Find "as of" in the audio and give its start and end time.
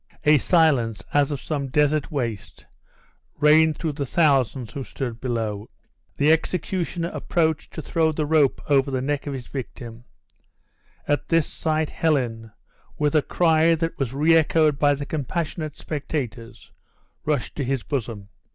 1.13-1.39